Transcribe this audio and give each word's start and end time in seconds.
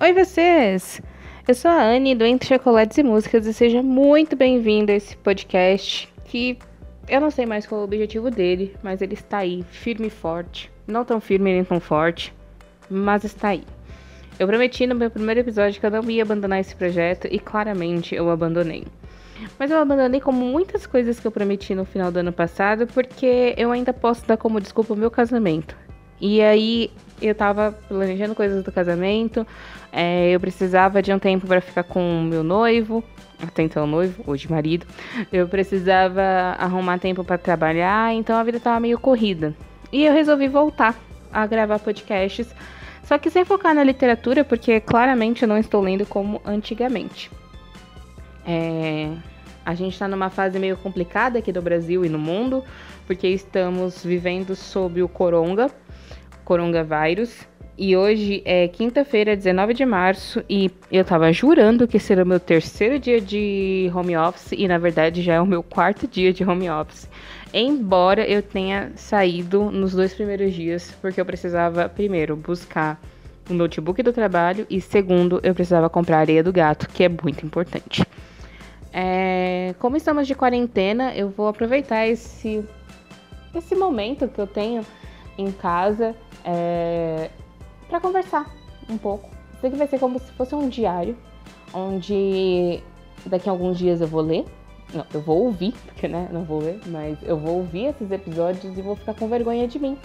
Oi 0.00 0.12
vocês! 0.12 1.02
Eu 1.48 1.56
sou 1.56 1.72
a 1.72 1.82
Anne 1.82 2.14
do 2.14 2.24
Entre 2.24 2.46
Chocolates 2.46 2.96
e 2.98 3.02
Músicas 3.02 3.46
e 3.46 3.52
seja 3.52 3.82
muito 3.82 4.36
bem-vindo 4.36 4.92
a 4.92 4.94
esse 4.94 5.16
podcast 5.16 6.08
que 6.24 6.56
eu 7.08 7.20
não 7.20 7.32
sei 7.32 7.46
mais 7.46 7.66
qual 7.66 7.80
é 7.80 7.82
o 7.82 7.84
objetivo 7.84 8.30
dele, 8.30 8.76
mas 8.80 9.02
ele 9.02 9.14
está 9.14 9.38
aí, 9.38 9.64
firme 9.72 10.06
e 10.06 10.10
forte. 10.10 10.70
Não 10.86 11.04
tão 11.04 11.20
firme 11.20 11.52
nem 11.52 11.64
tão 11.64 11.80
forte, 11.80 12.32
mas 12.88 13.24
está 13.24 13.48
aí. 13.48 13.64
Eu 14.38 14.46
prometi 14.46 14.86
no 14.86 14.94
meu 14.94 15.10
primeiro 15.10 15.40
episódio 15.40 15.80
que 15.80 15.84
eu 15.84 15.90
não 15.90 16.08
ia 16.08 16.22
abandonar 16.22 16.60
esse 16.60 16.76
projeto 16.76 17.26
e 17.28 17.40
claramente 17.40 18.14
eu 18.14 18.30
abandonei. 18.30 18.86
Mas 19.58 19.68
eu 19.68 19.78
abandonei 19.78 20.20
como 20.20 20.46
muitas 20.46 20.86
coisas 20.86 21.18
que 21.18 21.26
eu 21.26 21.32
prometi 21.32 21.74
no 21.74 21.84
final 21.84 22.12
do 22.12 22.20
ano 22.20 22.32
passado, 22.32 22.86
porque 22.86 23.52
eu 23.56 23.72
ainda 23.72 23.92
posso 23.92 24.24
dar 24.24 24.36
como 24.36 24.60
desculpa 24.60 24.94
o 24.94 24.96
meu 24.96 25.10
casamento. 25.10 25.76
E 26.20 26.42
aí 26.42 26.90
eu 27.20 27.34
tava 27.34 27.72
planejando 27.88 28.34
coisas 28.34 28.64
do 28.64 28.72
casamento, 28.72 29.46
é, 29.92 30.30
eu 30.30 30.40
precisava 30.40 31.02
de 31.02 31.12
um 31.12 31.18
tempo 31.18 31.46
para 31.46 31.60
ficar 31.60 31.82
com 31.82 32.22
meu 32.22 32.42
noivo, 32.42 33.02
até 33.40 33.62
então 33.62 33.86
noivo, 33.86 34.22
hoje 34.26 34.50
marido. 34.50 34.86
Eu 35.32 35.48
precisava 35.48 36.22
arrumar 36.58 36.98
tempo 36.98 37.24
para 37.24 37.38
trabalhar, 37.38 38.12
então 38.14 38.36
a 38.36 38.42
vida 38.42 38.60
tava 38.60 38.80
meio 38.80 38.98
corrida. 38.98 39.54
E 39.92 40.04
eu 40.04 40.12
resolvi 40.12 40.48
voltar 40.48 40.94
a 41.32 41.46
gravar 41.46 41.78
podcasts, 41.78 42.54
só 43.04 43.16
que 43.16 43.30
sem 43.30 43.44
focar 43.44 43.74
na 43.74 43.82
literatura, 43.82 44.44
porque 44.44 44.80
claramente 44.80 45.42
eu 45.42 45.48
não 45.48 45.56
estou 45.56 45.80
lendo 45.80 46.04
como 46.04 46.42
antigamente. 46.44 47.30
É, 48.46 49.10
a 49.64 49.74
gente 49.74 49.92
está 49.92 50.08
numa 50.08 50.30
fase 50.30 50.58
meio 50.58 50.76
complicada 50.76 51.38
aqui 51.38 51.52
no 51.52 51.62
Brasil 51.62 52.04
e 52.04 52.08
no 52.08 52.18
mundo, 52.18 52.64
porque 53.06 53.28
estamos 53.28 54.04
vivendo 54.04 54.54
sob 54.54 55.02
o 55.02 55.08
coronga, 55.08 55.70
coronavírus. 56.48 57.46
E 57.76 57.94
hoje 57.94 58.42
é 58.44 58.66
quinta-feira, 58.66 59.36
19 59.36 59.72
de 59.72 59.84
março, 59.84 60.42
e 60.48 60.68
eu 60.90 61.04
tava 61.04 61.30
jurando 61.32 61.86
que 61.86 62.00
será 62.00 62.24
o 62.24 62.26
meu 62.26 62.40
terceiro 62.40 62.98
dia 62.98 63.20
de 63.20 63.88
home 63.94 64.16
office, 64.16 64.50
e 64.50 64.66
na 64.66 64.78
verdade 64.78 65.22
já 65.22 65.34
é 65.34 65.40
o 65.40 65.46
meu 65.46 65.62
quarto 65.62 66.08
dia 66.08 66.32
de 66.32 66.42
home 66.42 66.68
office. 66.68 67.08
Embora 67.54 68.26
eu 68.26 68.42
tenha 68.42 68.90
saído 68.96 69.70
nos 69.70 69.92
dois 69.92 70.12
primeiros 70.12 70.54
dias, 70.54 70.92
porque 71.00 71.20
eu 71.20 71.24
precisava, 71.24 71.88
primeiro, 71.88 72.34
buscar 72.34 73.00
o 73.48 73.54
notebook 73.54 74.02
do 74.02 74.12
trabalho, 74.12 74.66
e 74.68 74.80
segundo, 74.80 75.38
eu 75.44 75.54
precisava 75.54 75.88
comprar 75.88 76.18
areia 76.18 76.42
do 76.42 76.52
gato, 76.52 76.88
que 76.88 77.04
é 77.04 77.08
muito 77.08 77.46
importante. 77.46 78.02
É, 78.92 79.72
como 79.78 79.96
estamos 79.96 80.26
de 80.26 80.34
quarentena, 80.34 81.14
eu 81.14 81.28
vou 81.28 81.46
aproveitar 81.46 82.08
esse, 82.08 82.64
esse 83.54 83.76
momento 83.76 84.26
que 84.26 84.40
eu 84.40 84.48
tenho 84.48 84.84
em 85.38 85.52
casa 85.52 86.16
é, 86.44 87.30
para 87.88 88.00
conversar 88.00 88.54
um 88.88 88.98
pouco. 88.98 89.28
Isso 89.54 89.66
aqui 89.66 89.76
vai 89.76 89.86
ser 89.86 89.98
como 89.98 90.18
se 90.18 90.30
fosse 90.32 90.54
um 90.54 90.68
diário, 90.68 91.16
onde 91.72 92.82
daqui 93.26 93.48
a 93.48 93.52
alguns 93.52 93.78
dias 93.78 94.00
eu 94.00 94.06
vou 94.06 94.20
ler. 94.20 94.44
Não, 94.94 95.04
eu 95.12 95.20
vou 95.20 95.44
ouvir, 95.44 95.74
porque 95.84 96.08
né, 96.08 96.28
não 96.32 96.44
vou 96.44 96.60
ler, 96.60 96.80
mas 96.86 97.18
eu 97.22 97.36
vou 97.36 97.56
ouvir 97.56 97.86
esses 97.86 98.10
episódios 98.10 98.76
e 98.76 98.82
vou 98.82 98.96
ficar 98.96 99.14
com 99.14 99.28
vergonha 99.28 99.66
de 99.66 99.78
mim. 99.78 99.98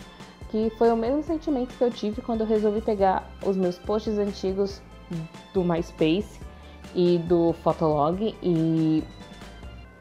Que 0.49 0.69
foi 0.77 0.91
o 0.91 0.97
mesmo 0.97 1.23
sentimento 1.23 1.75
que 1.75 1.83
eu 1.83 1.89
tive 1.89 2.21
quando 2.21 2.41
eu 2.41 2.47
resolvi 2.47 2.81
pegar 2.81 3.31
os 3.43 3.57
meus 3.57 3.77
posts 3.79 4.17
antigos 4.17 4.81
do 5.53 5.63
MySpace 5.63 6.39
e 6.93 7.17
do 7.19 7.53
Fotolog 7.53 8.35
e 8.41 9.03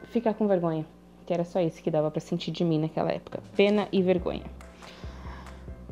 ficar 0.09 0.33
com 0.33 0.47
vergonha. 0.47 0.85
Que 1.25 1.33
era 1.33 1.43
só 1.43 1.59
isso 1.59 1.81
que 1.81 1.89
dava 1.89 2.11
para 2.11 2.19
sentir 2.19 2.51
de 2.51 2.63
mim 2.63 2.79
naquela 2.79 3.11
época. 3.11 3.41
Pena 3.55 3.87
e 3.91 4.01
vergonha. 4.01 4.43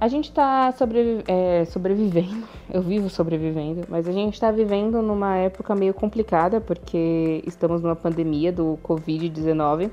A 0.01 0.07
gente 0.07 0.31
tá 0.31 0.71
sobrevi 0.71 1.23
é, 1.27 1.63
sobrevivendo, 1.65 2.47
eu 2.73 2.81
vivo 2.81 3.07
sobrevivendo, 3.07 3.85
mas 3.87 4.07
a 4.07 4.11
gente 4.11 4.39
tá 4.39 4.49
vivendo 4.49 4.99
numa 4.99 5.35
época 5.35 5.75
meio 5.75 5.93
complicada 5.93 6.59
porque 6.59 7.43
estamos 7.45 7.83
numa 7.83 7.95
pandemia 7.95 8.51
do 8.51 8.79
Covid-19, 8.83 9.91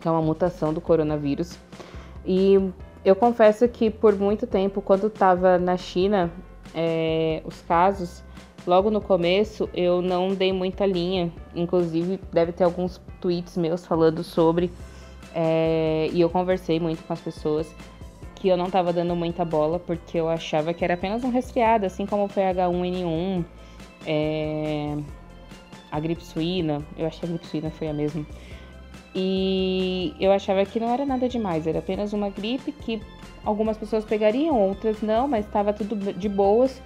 que 0.00 0.08
é 0.08 0.10
uma 0.10 0.22
mutação 0.22 0.72
do 0.72 0.80
coronavírus. 0.80 1.58
E 2.24 2.72
eu 3.04 3.14
confesso 3.14 3.68
que 3.68 3.90
por 3.90 4.16
muito 4.16 4.46
tempo, 4.46 4.80
quando 4.80 5.10
tava 5.10 5.58
na 5.58 5.76
China, 5.76 6.32
é, 6.74 7.42
os 7.44 7.60
casos, 7.60 8.24
logo 8.66 8.90
no 8.90 9.02
começo 9.02 9.68
eu 9.74 10.00
não 10.00 10.34
dei 10.34 10.54
muita 10.54 10.86
linha. 10.86 11.30
Inclusive, 11.54 12.18
deve 12.32 12.52
ter 12.52 12.64
alguns 12.64 12.98
tweets 13.20 13.58
meus 13.58 13.84
falando 13.84 14.24
sobre. 14.24 14.72
É, 15.34 16.08
e 16.14 16.20
eu 16.20 16.30
conversei 16.30 16.80
muito 16.80 17.04
com 17.04 17.12
as 17.12 17.20
pessoas 17.20 17.74
que 18.42 18.48
eu 18.48 18.56
não 18.56 18.68
tava 18.68 18.92
dando 18.92 19.14
muita 19.14 19.44
bola 19.44 19.78
porque 19.78 20.18
eu 20.18 20.28
achava 20.28 20.74
que 20.74 20.84
era 20.84 20.94
apenas 20.94 21.22
um 21.22 21.30
resfriado, 21.30 21.86
assim 21.86 22.04
como 22.04 22.26
foi 22.26 22.42
H1N1, 22.42 23.44
é... 24.04 24.96
a 25.92 26.00
gripe 26.00 26.24
suína. 26.24 26.82
Eu 26.98 27.06
achei 27.06 27.20
que 27.20 27.26
a 27.26 27.28
gripe 27.28 27.46
suína 27.46 27.70
foi 27.70 27.86
a 27.86 27.92
mesma. 27.92 28.26
E 29.14 30.12
eu 30.18 30.32
achava 30.32 30.64
que 30.64 30.80
não 30.80 30.92
era 30.92 31.06
nada 31.06 31.28
demais, 31.28 31.68
era 31.68 31.78
apenas 31.78 32.12
uma 32.12 32.30
gripe 32.30 32.72
que 32.72 33.00
algumas 33.44 33.78
pessoas 33.78 34.04
pegariam, 34.04 34.60
outras 34.60 35.00
não, 35.02 35.28
mas 35.28 35.46
estava 35.46 35.72
tudo 35.72 36.12
de 36.12 36.28
boas, 36.28 36.82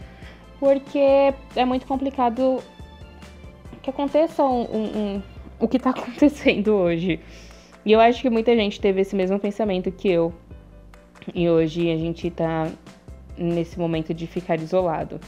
porque 0.60 1.32
é 1.54 1.64
muito 1.64 1.86
complicado 1.86 2.62
que 3.80 3.88
aconteça 3.88 4.44
um, 4.44 4.60
um, 4.60 4.98
um, 4.98 5.22
o 5.58 5.66
que 5.66 5.78
está 5.78 5.88
acontecendo 5.96 6.74
hoje. 6.74 7.18
E 7.82 7.92
eu 7.92 8.00
acho 8.00 8.20
que 8.20 8.28
muita 8.28 8.54
gente 8.54 8.78
teve 8.78 9.00
esse 9.00 9.16
mesmo 9.16 9.38
pensamento 9.38 9.90
que 9.90 10.10
eu, 10.10 10.34
e 11.34 11.48
hoje 11.48 11.90
a 11.90 11.96
gente 11.96 12.28
está 12.28 12.70
nesse 13.36 13.78
momento 13.78 14.14
de 14.14 14.26
ficar 14.26 14.60
isolado. 14.60 15.20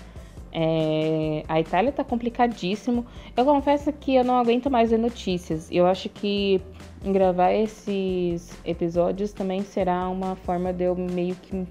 É, 0.53 1.44
a 1.48 1.60
Itália 1.60 1.91
está 1.91 2.03
complicadíssimo. 2.03 3.04
Eu 3.36 3.44
confesso 3.44 3.92
que 3.92 4.14
eu 4.14 4.25
não 4.25 4.38
aguento 4.38 4.70
mais 4.70 4.91
ver 4.91 4.98
notícias. 4.98 5.69
Eu 5.70 5.86
acho 5.86 6.09
que 6.09 6.60
gravar 7.04 7.53
esses 7.53 8.50
episódios 8.64 9.32
também 9.32 9.62
será 9.62 10.09
uma 10.09 10.36
forma 10.36 10.72
de 10.72 10.84
eu 10.84 10.97
meio 10.97 11.34
que 11.36 11.66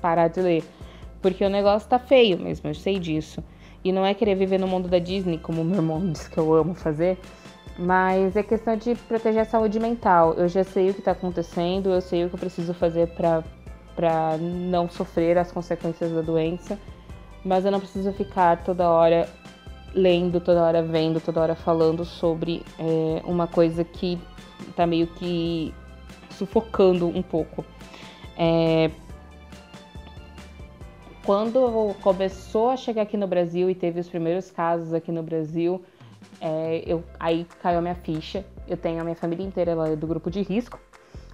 parar 0.00 0.28
de 0.28 0.40
ler. 0.40 0.64
Porque 1.20 1.44
o 1.44 1.48
negócio 1.48 1.88
tá 1.88 1.98
feio 1.98 2.38
mesmo, 2.38 2.70
eu 2.70 2.74
sei 2.74 2.98
disso. 2.98 3.42
E 3.82 3.92
não 3.92 4.04
é 4.04 4.14
querer 4.14 4.34
viver 4.34 4.58
no 4.58 4.66
mundo 4.66 4.88
da 4.88 4.98
Disney, 4.98 5.38
como 5.38 5.64
meu 5.64 5.76
irmão 5.76 6.10
diz 6.10 6.28
que 6.28 6.38
eu 6.38 6.54
amo 6.54 6.74
fazer. 6.74 7.18
Mas 7.78 8.36
é 8.36 8.42
questão 8.42 8.76
de 8.76 8.94
proteger 8.94 9.42
a 9.42 9.44
saúde 9.44 9.78
mental. 9.78 10.34
Eu 10.34 10.48
já 10.48 10.64
sei 10.64 10.90
o 10.90 10.94
que 10.94 11.00
está 11.00 11.12
acontecendo, 11.12 11.90
eu 11.90 12.00
sei 12.00 12.24
o 12.24 12.28
que 12.28 12.34
eu 12.34 12.38
preciso 12.38 12.72
fazer 12.72 13.08
para 13.08 14.38
não 14.38 14.88
sofrer 14.88 15.36
as 15.36 15.52
consequências 15.52 16.10
da 16.10 16.22
doença, 16.22 16.78
mas 17.44 17.64
eu 17.64 17.70
não 17.70 17.78
preciso 17.78 18.12
ficar 18.12 18.62
toda 18.64 18.88
hora 18.88 19.28
lendo, 19.94 20.40
toda 20.40 20.62
hora 20.62 20.82
vendo, 20.82 21.20
toda 21.20 21.40
hora 21.40 21.54
falando 21.54 22.04
sobre 22.04 22.62
é, 22.78 23.22
uma 23.24 23.46
coisa 23.46 23.84
que 23.84 24.18
está 24.68 24.86
meio 24.86 25.06
que 25.06 25.74
sufocando 26.30 27.06
um 27.06 27.22
pouco. 27.22 27.64
É, 28.38 28.90
quando 31.24 31.94
começou 32.02 32.70
a 32.70 32.76
chegar 32.76 33.02
aqui 33.02 33.16
no 33.16 33.26
Brasil 33.26 33.68
e 33.68 33.74
teve 33.74 33.98
os 33.98 34.08
primeiros 34.08 34.50
casos 34.50 34.94
aqui 34.94 35.10
no 35.10 35.22
Brasil, 35.22 35.82
é, 36.40 36.82
eu, 36.86 37.02
aí 37.18 37.46
caiu 37.62 37.78
a 37.78 37.82
minha 37.82 37.94
ficha. 37.94 38.44
Eu 38.68 38.76
tenho 38.76 39.00
a 39.00 39.04
minha 39.04 39.16
família 39.16 39.44
inteira 39.44 39.74
lá 39.74 39.94
do 39.94 40.06
grupo 40.06 40.30
de 40.30 40.42
risco. 40.42 40.78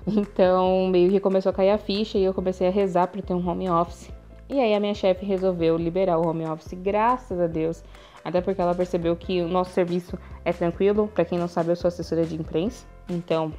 Então, 0.04 0.88
meio 0.88 1.10
que 1.10 1.20
começou 1.20 1.50
a 1.50 1.52
cair 1.52 1.70
a 1.70 1.78
ficha 1.78 2.18
e 2.18 2.24
eu 2.24 2.34
comecei 2.34 2.66
a 2.66 2.70
rezar 2.70 3.06
para 3.06 3.22
ter 3.22 3.34
um 3.34 3.48
home 3.48 3.70
office. 3.70 4.10
E 4.48 4.60
aí 4.60 4.74
a 4.74 4.80
minha 4.80 4.94
chefe 4.94 5.24
resolveu 5.24 5.76
liberar 5.76 6.18
o 6.18 6.26
home 6.26 6.44
office, 6.44 6.74
graças 6.74 7.40
a 7.40 7.46
Deus. 7.46 7.82
Até 8.24 8.40
porque 8.40 8.60
ela 8.60 8.74
percebeu 8.74 9.16
que 9.16 9.40
o 9.40 9.48
nosso 9.48 9.70
serviço 9.70 10.18
é 10.44 10.52
tranquilo. 10.52 11.08
Para 11.08 11.24
quem 11.24 11.38
não 11.38 11.48
sabe, 11.48 11.70
eu 11.70 11.76
sou 11.76 11.88
assessora 11.88 12.24
de 12.24 12.34
imprensa. 12.34 12.84
Então, 13.08 13.52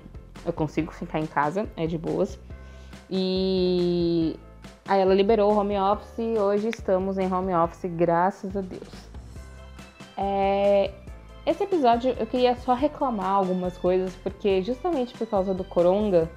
eu 0.46 0.54
consigo 0.54 0.92
ficar 0.94 1.20
em 1.20 1.26
casa, 1.26 1.68
é 1.76 1.88
de 1.88 1.98
boas. 1.98 2.40
E 3.10 4.36
aí 4.88 5.02
ela 5.02 5.14
liberou 5.14 5.54
o 5.54 5.58
home 5.58 5.78
office 5.80 6.20
e 6.20 6.38
hoje 6.38 6.70
estamos 6.70 7.18
em 7.18 7.32
home 7.32 7.54
office, 7.54 7.86
graças 7.86 8.56
a 8.56 8.62
Deus. 8.62 9.10
É, 10.18 10.92
esse 11.46 11.64
episódio 11.64 12.16
eu 12.18 12.26
queria 12.26 12.56
só 12.56 12.74
reclamar 12.74 13.32
algumas 13.32 13.78
coisas, 13.78 14.16
porque 14.24 14.62
justamente 14.62 15.14
por 15.14 15.28
causa 15.28 15.54
do 15.54 15.64
Coronga, 15.64 16.30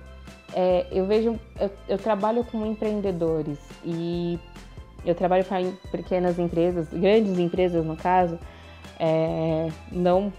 é, 0.53 0.87
eu 0.91 1.06
vejo. 1.06 1.38
Eu, 1.58 1.70
eu, 1.88 1.99
trabalho 1.99 2.44
com 2.44 2.64
empreendedores 2.67 3.58
e 3.85 4.38
eu 5.05 5.14
trabalho 5.14 5.44
para 5.44 5.61
pequenas 5.93 6.38
empresas, 6.38 6.88
grandes 6.88 7.38
empresas 7.38 7.85
no 7.85 7.97
caso, 7.97 8.38
é, 8.99 9.69
não. 9.93 10.32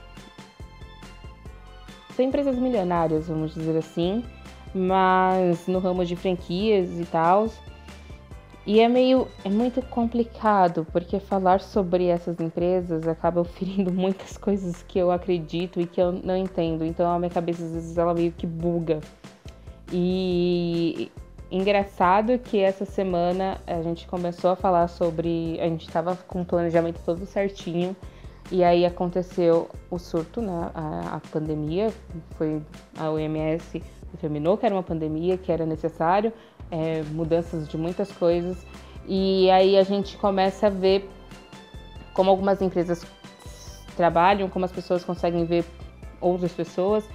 São 2.16 2.26
empresas 2.26 2.58
milionárias, 2.58 3.28
vamos 3.28 3.54
dizer 3.54 3.78
assim, 3.78 4.26
mas 4.74 5.68
no 5.68 5.80
ramo 5.80 6.04
de 6.04 6.16
franquias 6.16 7.00
e 7.00 7.06
tal. 7.06 7.48
E 8.68 8.82
é 8.82 8.90
meio 8.90 9.30
é 9.46 9.50
muito 9.50 9.82
complicado, 9.82 10.86
porque 10.92 11.22
falar 11.22 11.62
sobre 11.62 12.08
essas 12.08 12.38
empresas 12.42 13.08
acaba 13.08 13.42
ferindo 13.46 13.94
muitas 13.94 14.38
coisas 14.38 14.84
que 14.84 15.00
eu 15.00 15.10
acredito 15.10 15.80
e 15.80 15.88
que 15.88 16.02
eu 16.02 16.12
não 16.12 16.36
entendo. 16.36 16.84
Então 16.84 17.10
a 17.10 17.18
minha 17.18 17.32
cabeça 17.32 17.64
às 17.64 17.72
vezes 17.72 17.98
ela 17.98 18.14
meio 18.14 18.34
que 18.34 18.46
buga. 18.46 19.00
E 19.90 21.10
engraçado 21.50 22.38
que 22.40 22.60
essa 22.60 22.84
semana 22.84 23.58
a 23.66 23.82
gente 23.82 24.06
começou 24.06 24.52
a 24.52 24.56
falar 24.58 24.90
sobre. 24.90 25.58
A 25.62 25.66
gente 25.70 25.88
estava 25.88 26.18
com 26.28 26.42
o 26.42 26.46
planejamento 26.46 27.00
todo 27.06 27.26
certinho. 27.26 27.96
E 28.52 28.66
aí 28.66 28.86
aconteceu 28.86 29.70
o 29.90 29.98
surto, 29.98 30.42
né? 30.42 30.72
A, 30.76 31.16
a 31.16 31.22
pandemia. 31.32 31.94
Foi 32.32 32.62
a 33.00 33.10
OMS 33.10 33.82
determinou 34.12 34.58
que 34.58 34.66
era 34.66 34.74
uma 34.74 34.84
pandemia, 34.84 35.38
que 35.38 35.52
era 35.52 35.66
necessário 35.66 36.34
é, 36.72 37.02
mudanças 37.12 37.68
de 37.68 37.78
muitas 37.78 38.12
coisas. 38.12 38.66
E 39.08 39.50
aí 39.52 39.78
a 39.78 39.84
gente 39.84 40.18
começa 40.18 40.68
a 40.68 40.70
ver 40.70 41.10
como 42.14 42.30
algumas 42.30 42.62
empresas 42.62 43.06
trabalham, 43.96 44.50
como 44.50 44.66
as 44.66 44.72
pessoas 44.72 45.04
conseguem 45.04 45.46
ver 45.46 45.66
outras 46.20 46.52
pessoas 46.52 47.08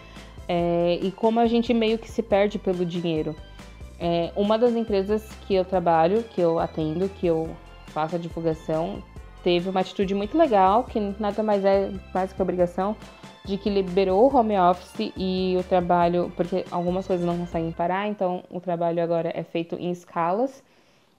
é, 0.49 0.99
e 1.01 1.11
como 1.11 1.41
a 1.41 1.47
gente 1.47 1.73
meio 1.73 1.99
que 1.99 2.11
se 2.11 2.23
perde 2.23 2.59
pelo 2.59 2.85
dinheiro. 2.85 3.35
É, 3.99 4.33
uma 4.35 4.59
das 4.59 4.75
empresas 4.75 5.29
que 5.47 5.55
eu 5.55 5.65
trabalho, 5.65 6.25
que 6.25 6.41
eu 6.41 6.59
atendo, 6.59 7.09
que 7.09 7.27
eu 7.27 7.55
faço 7.89 8.17
a 8.17 8.19
divulgação, 8.19 9.03
teve 9.45 9.69
uma 9.69 9.81
atitude 9.81 10.15
muito 10.15 10.37
legal, 10.37 10.85
que 10.85 10.99
nada 11.19 11.43
mais 11.43 11.65
é 11.65 11.91
mais 12.13 12.33
que 12.33 12.43
obrigação, 12.43 12.97
de 13.45 13.59
que 13.59 13.69
liberou 13.69 14.31
o 14.31 14.37
home 14.37 14.57
office 14.59 15.13
e 15.17 15.57
o 15.59 15.65
trabalho, 15.65 16.33
porque 16.37 16.65
algumas 16.71 17.07
coisas 17.07 17.27
não 17.27 17.37
conseguem 17.37 17.73
parar, 17.73 18.09
então 18.09 18.45
o 18.51 18.61
trabalho 18.61 19.03
agora 19.03 19.33
é 19.35 19.43
feito 19.43 19.75
em 19.77 19.91
escalas 19.91 20.63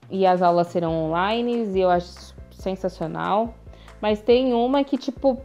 e 0.09 0.25
as 0.25 0.41
aulas 0.41 0.67
serão 0.67 0.93
online 1.05 1.65
e 1.73 1.81
eu 1.81 1.89
acho 1.89 2.33
sensacional. 2.51 3.53
Mas 4.01 4.21
tem 4.21 4.53
uma 4.53 4.83
que, 4.83 4.97
tipo, 4.97 5.41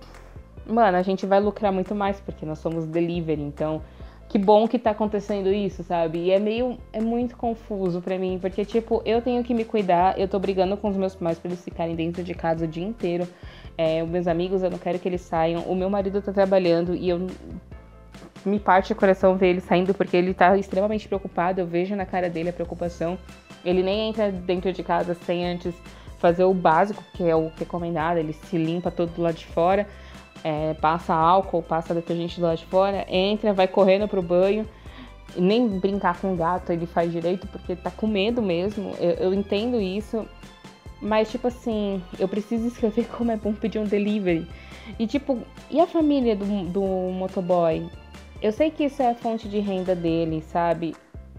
mano, 0.66 0.96
a 0.96 1.02
gente 1.02 1.26
vai 1.26 1.40
lucrar 1.40 1.72
muito 1.72 1.94
mais 1.94 2.20
porque 2.20 2.46
nós 2.46 2.58
somos 2.58 2.86
delivery, 2.86 3.42
então 3.42 3.82
que 4.28 4.38
bom 4.38 4.68
que 4.68 4.78
tá 4.78 4.90
acontecendo 4.90 5.48
isso, 5.48 5.82
sabe? 5.82 6.18
E 6.18 6.30
é 6.30 6.38
meio, 6.38 6.76
é 6.92 7.00
muito 7.00 7.36
confuso 7.36 8.00
para 8.02 8.18
mim, 8.18 8.38
porque, 8.38 8.64
tipo, 8.64 9.00
eu 9.04 9.22
tenho 9.22 9.42
que 9.42 9.54
me 9.54 9.64
cuidar, 9.64 10.18
eu 10.18 10.28
tô 10.28 10.38
brigando 10.38 10.76
com 10.76 10.88
os 10.88 10.96
meus 10.96 11.14
pais 11.14 11.38
pra 11.38 11.48
eles 11.48 11.64
ficarem 11.64 11.96
dentro 11.96 12.22
de 12.22 12.34
casa 12.34 12.66
o 12.66 12.68
dia 12.68 12.84
inteiro. 12.84 13.26
É, 13.78 14.02
os 14.02 14.10
meus 14.10 14.26
amigos, 14.26 14.62
eu 14.62 14.70
não 14.70 14.78
quero 14.78 14.98
que 14.98 15.08
eles 15.08 15.20
saiam. 15.20 15.62
O 15.62 15.74
meu 15.74 15.88
marido 15.88 16.20
tá 16.20 16.32
trabalhando 16.32 16.94
e 16.94 17.08
eu. 17.08 17.26
Me 18.44 18.60
parte 18.60 18.92
o 18.92 18.96
coração 18.96 19.36
ver 19.36 19.48
ele 19.48 19.60
saindo 19.60 19.94
porque 19.94 20.16
ele 20.16 20.34
tá 20.34 20.56
extremamente 20.56 21.08
preocupado. 21.08 21.60
Eu 21.60 21.66
vejo 21.66 21.96
na 21.96 22.04
cara 22.04 22.28
dele 22.28 22.50
a 22.50 22.52
preocupação. 22.52 23.18
Ele 23.64 23.82
nem 23.82 24.10
entra 24.10 24.30
dentro 24.30 24.72
de 24.72 24.82
casa 24.82 25.14
sem 25.14 25.46
antes 25.46 25.74
fazer 26.18 26.44
o 26.44 26.52
básico, 26.52 27.02
que 27.14 27.24
é 27.24 27.34
o 27.34 27.50
recomendado. 27.56 28.18
Ele 28.18 28.32
se 28.32 28.58
limpa 28.58 28.90
todo 28.90 29.12
do 29.12 29.22
lado 29.22 29.36
de 29.36 29.46
fora 29.46 29.86
é, 30.44 30.74
passa 30.74 31.14
álcool, 31.14 31.62
passa 31.62 31.94
detergente 31.94 32.40
do 32.40 32.46
lado 32.46 32.58
de 32.58 32.66
fora, 32.66 33.04
entra, 33.08 33.52
vai 33.52 33.68
correndo 33.68 34.08
pro 34.08 34.22
banho. 34.22 34.66
Nem 35.36 35.68
brincar 35.78 36.18
com 36.18 36.32
o 36.32 36.36
gato 36.36 36.72
ele 36.72 36.86
faz 36.86 37.12
direito 37.12 37.46
porque 37.48 37.76
tá 37.76 37.90
com 37.90 38.06
medo 38.06 38.40
mesmo. 38.40 38.94
Eu, 38.98 39.10
eu 39.10 39.34
entendo 39.34 39.80
isso. 39.80 40.26
Mas, 41.00 41.30
tipo 41.30 41.48
assim, 41.48 42.02
eu 42.18 42.28
preciso 42.28 42.66
escrever 42.66 43.06
como 43.16 43.30
é 43.30 43.36
bom 43.36 43.52
pedir 43.52 43.78
um 43.78 43.84
delivery. 43.84 44.48
E, 44.98 45.06
tipo, 45.06 45.38
e 45.70 45.80
a 45.80 45.86
família 45.86 46.34
do, 46.34 46.44
do 46.64 46.82
motoboy? 47.12 47.88
Eu 48.40 48.52
sei 48.52 48.70
que 48.70 48.84
isso 48.84 49.02
é 49.02 49.10
a 49.10 49.14
fonte 49.14 49.48
de 49.48 49.58
renda 49.58 49.94
dele, 49.94 50.42
sabe? 50.42 50.94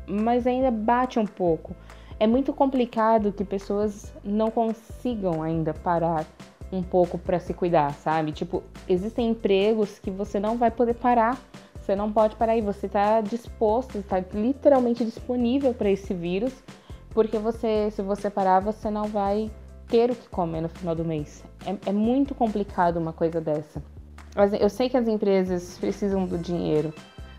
Mas 0.08 0.46
ainda 0.46 0.70
bate 0.70 1.18
um 1.20 1.26
pouco. 1.26 1.76
É 2.20 2.28
muito 2.28 2.52
complicado 2.52 3.32
que 3.32 3.46
pessoas 3.46 4.14
não 4.24 4.52
consigam 4.52 5.42
ainda 5.42 5.74
parar 5.74 6.26
um 6.72 6.84
pouco 6.84 7.18
para 7.18 7.40
se 7.40 7.54
cuidar, 7.54 7.94
sabe? 7.94 8.32
Tipo, 8.32 8.62
existem 8.88 9.30
empregos 9.30 9.98
que 10.00 10.12
você 10.12 10.40
não 10.40 10.58
vai 10.58 10.70
poder 10.70 10.96
parar. 10.96 11.40
Você 11.80 11.96
não 11.96 12.12
pode 12.12 12.36
parar 12.36 12.56
e 12.58 12.62
você 12.62 12.86
está 12.86 13.22
disposto, 13.22 13.98
está 13.98 14.22
literalmente 14.34 15.04
disponível 15.04 15.74
para 15.74 15.90
esse 15.90 16.14
vírus, 16.14 16.54
porque 17.20 17.38
você, 17.38 17.92
se 17.92 18.02
você 18.02 18.30
parar, 18.30 18.62
você 18.62 18.90
não 18.90 19.04
vai 19.04 19.52
ter 19.90 20.10
o 20.10 20.16
que 20.16 20.30
comer 20.30 20.62
no 20.62 20.70
final 20.70 20.96
do 20.96 21.04
mês. 21.04 21.44
É, 21.66 21.90
é 21.90 21.92
muito 21.92 22.34
complicado 22.34 22.96
uma 22.96 23.12
coisa 23.12 23.42
dessa. 23.42 23.84
Eu 24.58 24.70
sei 24.70 24.88
que 24.88 24.96
as 24.96 25.06
empresas 25.06 25.78
precisam 25.78 26.26
do 26.26 26.38
dinheiro, 26.38 26.94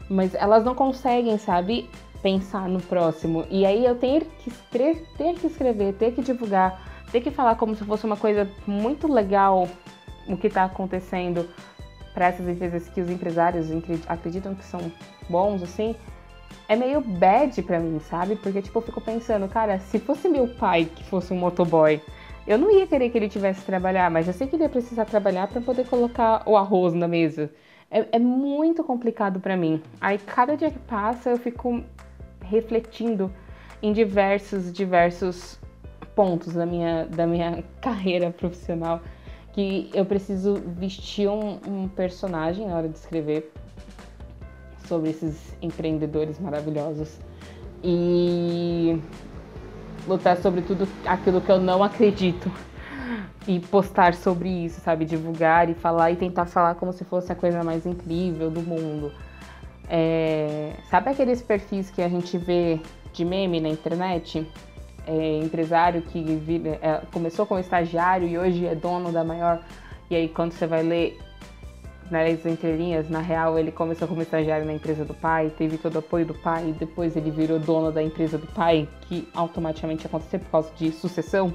mas 0.06 0.34
elas 0.34 0.66
não 0.66 0.74
conseguem, 0.74 1.38
sabe, 1.38 1.88
pensar 2.22 2.68
no 2.68 2.78
próximo. 2.78 3.46
E 3.48 3.64
aí 3.64 3.82
eu 3.82 3.94
tenho 3.94 4.20
que, 4.20 4.50
ter 4.70 5.34
que 5.36 5.46
escrever, 5.46 5.94
ter 5.94 6.12
que 6.12 6.20
divulgar 6.20 6.86
ter 7.10 7.22
que 7.22 7.30
falar 7.30 7.54
como 7.56 7.74
se 7.74 7.82
fosse 7.82 8.04
uma 8.04 8.18
coisa 8.18 8.48
muito 8.66 9.10
legal 9.10 9.66
o 10.28 10.36
que 10.36 10.46
está 10.46 10.64
acontecendo 10.64 11.48
para 12.12 12.26
essas 12.26 12.46
empresas 12.46 12.86
que 12.86 13.00
os 13.00 13.08
empresários 13.08 13.68
acreditam 14.06 14.54
que 14.54 14.64
são 14.64 14.92
bons, 15.28 15.62
assim, 15.62 15.96
é 16.68 16.76
meio 16.76 17.00
bad 17.00 17.62
para 17.62 17.80
mim, 17.80 17.98
sabe? 18.00 18.36
Porque, 18.36 18.62
tipo, 18.62 18.78
eu 18.78 18.82
fico 18.82 19.00
pensando, 19.00 19.48
cara, 19.48 19.78
se 19.80 19.98
fosse 19.98 20.28
meu 20.28 20.46
pai 20.46 20.84
que 20.84 21.02
fosse 21.04 21.32
um 21.32 21.36
motoboy, 21.36 22.00
eu 22.46 22.58
não 22.58 22.70
ia 22.70 22.86
querer 22.86 23.10
que 23.10 23.18
ele 23.18 23.28
tivesse 23.28 23.60
que 23.60 23.66
trabalhar, 23.66 24.10
mas 24.10 24.26
eu 24.26 24.32
sei 24.32 24.46
que 24.46 24.56
ele 24.56 24.62
ia 24.64 24.68
precisar 24.68 25.04
trabalhar 25.04 25.48
para 25.48 25.60
poder 25.60 25.86
colocar 25.86 26.42
o 26.46 26.56
arroz 26.56 26.94
na 26.94 27.08
mesa. 27.08 27.50
É, 27.90 28.06
é 28.12 28.18
muito 28.18 28.84
complicado 28.84 29.40
para 29.40 29.56
mim. 29.56 29.82
Aí, 30.00 30.18
cada 30.18 30.56
dia 30.56 30.70
que 30.70 30.78
passa, 30.78 31.30
eu 31.30 31.38
fico 31.38 31.82
refletindo 32.42 33.32
em 33.82 33.92
diversos, 33.92 34.72
diversos 34.72 35.58
pontos 36.14 36.54
da 36.54 36.66
minha, 36.66 37.06
da 37.06 37.26
minha 37.26 37.64
carreira 37.80 38.30
profissional 38.30 39.00
que 39.52 39.90
eu 39.92 40.04
preciso 40.04 40.54
vestir 40.54 41.28
um, 41.28 41.58
um 41.66 41.88
personagem 41.88 42.66
na 42.66 42.76
hora 42.76 42.88
de 42.88 42.96
escrever 42.96 43.52
sobre 44.90 45.10
esses 45.10 45.56
empreendedores 45.62 46.38
maravilhosos 46.38 47.18
e 47.82 49.00
lutar 50.06 50.36
sobre 50.38 50.62
tudo 50.62 50.86
aquilo 51.06 51.40
que 51.40 51.50
eu 51.50 51.60
não 51.60 51.82
acredito 51.82 52.50
e 53.46 53.60
postar 53.60 54.14
sobre 54.14 54.48
isso, 54.48 54.80
sabe? 54.80 55.04
Divulgar 55.04 55.70
e 55.70 55.74
falar 55.74 56.10
e 56.10 56.16
tentar 56.16 56.46
falar 56.46 56.74
como 56.74 56.92
se 56.92 57.04
fosse 57.04 57.30
a 57.30 57.34
coisa 57.34 57.62
mais 57.62 57.86
incrível 57.86 58.50
do 58.50 58.60
mundo. 58.60 59.12
É... 59.88 60.74
Sabe 60.90 61.10
aqueles 61.10 61.40
perfis 61.40 61.90
que 61.90 62.02
a 62.02 62.08
gente 62.08 62.36
vê 62.36 62.80
de 63.12 63.24
meme 63.24 63.60
na 63.60 63.68
internet? 63.68 64.46
é, 65.06 65.38
empresário 65.38 66.02
que 66.02 66.40
é, 66.80 67.00
começou 67.12 67.46
como 67.46 67.60
estagiário 67.60 68.28
e 68.28 68.38
hoje 68.38 68.66
é 68.66 68.74
dono 68.74 69.10
da 69.10 69.24
maior. 69.24 69.60
E 70.08 70.16
aí, 70.16 70.28
quando 70.28 70.52
você 70.52 70.66
vai 70.66 70.82
ler 70.82 71.18
nas 72.10 72.44
entrelinhas, 72.44 73.08
na 73.08 73.20
real, 73.20 73.58
ele 73.58 73.70
começou 73.70 74.08
como 74.08 74.20
estagiário 74.20 74.66
na 74.66 74.72
empresa 74.72 75.04
do 75.04 75.14
pai, 75.14 75.50
teve 75.56 75.78
todo 75.78 75.96
o 75.96 75.98
apoio 76.00 76.26
do 76.26 76.34
pai, 76.34 76.74
depois 76.78 77.16
ele 77.16 77.30
virou 77.30 77.58
dono 77.58 77.92
da 77.92 78.02
empresa 78.02 78.36
do 78.36 78.46
pai, 78.48 78.88
que 79.02 79.28
automaticamente 79.32 80.06
aconteceu 80.06 80.40
por 80.40 80.50
causa 80.50 80.72
de 80.76 80.90
sucessão. 80.90 81.52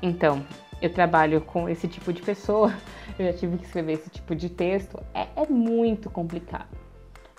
Então, 0.00 0.44
eu 0.80 0.92
trabalho 0.92 1.40
com 1.40 1.68
esse 1.68 1.86
tipo 1.86 2.12
de 2.12 2.22
pessoa, 2.22 2.74
eu 3.18 3.26
já 3.26 3.32
tive 3.34 3.58
que 3.58 3.64
escrever 3.64 3.92
esse 3.92 4.10
tipo 4.10 4.34
de 4.34 4.48
texto, 4.48 4.98
é, 5.12 5.26
é 5.36 5.46
muito 5.46 6.08
complicado. 6.08 6.68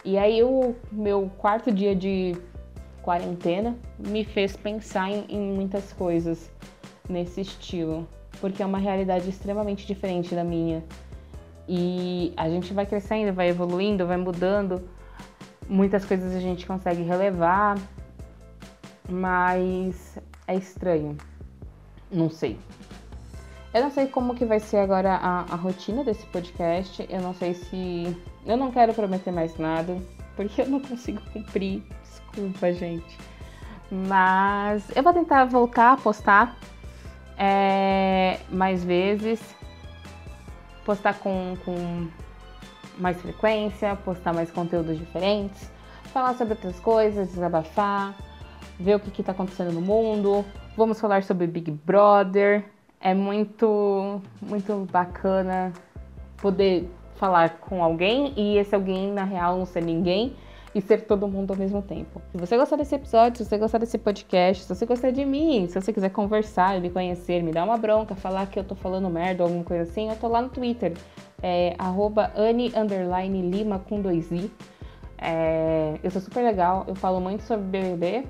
E 0.04 0.18
aí, 0.18 0.44
o 0.44 0.75
meu 0.92 1.32
quarto 1.38 1.72
dia 1.72 1.96
de 1.96 2.38
quarentena 3.02 3.75
me 4.00 4.24
fez 4.24 4.56
pensar 4.56 5.10
em, 5.10 5.25
em 5.30 5.54
muitas 5.54 5.94
coisas 5.94 6.52
nesse 7.10 7.42
estilo, 7.42 8.08
porque 8.40 8.62
é 8.62 8.66
uma 8.66 8.78
realidade 8.78 9.30
extremamente 9.30 9.86
diferente 9.86 10.36
da 10.36 10.44
minha. 10.44 10.84
E 11.68 12.34
a 12.38 12.50
gente 12.50 12.74
vai 12.74 12.86
crescendo, 12.86 13.34
vai 13.34 13.50
evoluindo, 13.50 14.06
vai 14.06 14.18
mudando. 14.18 14.88
Muitas 15.68 16.06
coisas 16.06 16.36
a 16.36 16.40
gente 16.40 16.66
consegue 16.66 17.02
relevar, 17.02 17.78
mas 19.10 20.18
é 20.48 20.56
estranho. 20.56 21.18
Não 22.12 22.30
sei. 22.30 22.60
Eu 23.74 23.84
não 23.84 23.92
sei 23.92 24.08
como 24.08 24.36
que 24.36 24.46
vai 24.46 24.60
ser 24.60 24.78
agora 24.78 25.16
a, 25.16 25.40
a 25.42 25.56
rotina 25.56 26.04
desse 26.04 26.26
podcast. 26.28 27.06
Eu 27.10 27.22
não 27.22 27.34
sei 27.34 27.54
se. 27.54 28.18
Eu 28.46 28.56
não 28.56 28.72
quero 28.72 28.94
prometer 28.94 29.32
mais 29.32 29.58
nada, 29.58 29.98
porque 30.36 30.62
eu 30.62 30.68
não 30.68 30.80
consigo 30.80 31.20
cumprir 31.34 31.84
Desculpa, 32.36 32.74
gente. 32.74 33.18
Mas 33.90 34.84
eu 34.96 35.02
vou 35.02 35.14
tentar 35.14 35.46
voltar 35.46 35.94
a 35.94 35.98
postar 35.98 36.58
é, 37.38 38.40
mais 38.50 38.84
vezes, 38.84 39.55
postar 40.86 41.15
com, 41.20 41.58
com 41.65 42.08
mais 42.98 43.20
frequência, 43.22 43.96
postar 44.06 44.34
mais 44.34 44.51
conteúdos 44.51 44.98
diferentes, 44.98 45.70
falar 46.13 46.36
sobre 46.36 46.54
outras 46.54 46.80
coisas, 46.80 47.30
desabafar, 47.30 48.15
ver 48.80 48.96
o 48.96 49.00
que 49.00 49.22
está 49.22 49.32
acontecendo 49.32 49.74
no 49.74 49.82
mundo. 49.82 50.46
Vamos 50.77 51.00
falar 51.01 51.24
sobre 51.24 51.48
Big 51.48 51.72
Brother. 51.72 52.63
É 53.01 53.13
muito, 53.13 54.22
muito 54.42 54.88
bacana 54.92 55.74
poder 56.38 56.89
falar 57.15 57.58
com 57.60 57.84
alguém 57.84 58.34
e 58.38 58.58
esse 58.58 58.75
alguém 58.75 59.12
na 59.12 59.24
real 59.24 59.58
não 59.58 59.65
ser 59.65 59.82
ninguém 59.82 60.36
e 60.75 60.82
ser 60.82 61.05
todo 61.05 61.25
mundo 61.25 61.51
ao 61.51 61.58
mesmo 61.58 61.82
tempo. 61.82 62.22
Se 62.32 62.38
você 62.38 62.58
gostar 62.58 62.75
desse 62.75 62.94
episódio, 62.94 63.38
se 63.38 63.46
você 63.46 63.58
gostar 63.58 63.77
desse 63.77 63.98
podcast, 63.98 64.63
se 64.63 64.75
você 64.75 64.86
gostar 64.86 65.12
de 65.12 65.24
mim, 65.24 65.67
se 65.70 65.79
você 65.79 65.94
quiser 65.94 66.10
conversar, 66.10 66.82
me 66.82 66.89
conhecer, 66.89 67.41
me 67.41 67.53
dar 67.53 67.63
uma 67.63 67.77
bronca, 67.77 68.13
falar 68.13 68.46
que 68.48 68.60
eu 68.60 68.63
tô 68.63 68.75
falando 68.75 69.10
merda 69.10 69.44
ou 69.44 69.48
alguma 69.48 69.63
coisa 69.63 69.84
assim, 69.89 70.10
eu 70.10 70.17
tô 70.17 70.27
lá 70.27 70.41
no 70.41 70.50
Twitter. 70.50 70.91
É 71.41 71.75
arroba 71.79 72.29
Lima 73.32 73.79
com 73.79 74.01
dois 74.01 74.29
i. 74.32 74.51
É, 75.17 75.98
eu 76.03 76.12
sou 76.12 76.22
super 76.22 76.44
legal, 76.44 76.84
eu 76.89 76.96
falo 76.96 77.22
muito 77.22 77.44
sobre 77.44 77.65
BBB 77.65 78.25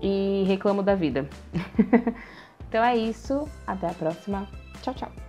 e 0.00 0.44
reclamo 0.46 0.82
da 0.82 0.94
vida. 0.94 1.28
então 2.66 2.82
é 2.82 2.96
isso, 2.96 3.46
até 3.66 3.88
a 3.88 3.92
próxima. 3.92 4.48
Tchau, 4.80 4.94
tchau. 4.94 5.27